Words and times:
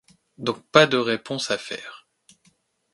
Donc, 0.39 0.65
pas 0.71 0.87
de 0.87 0.97
réponse 0.97 1.51
à 1.51 1.59
faire. 1.59 2.07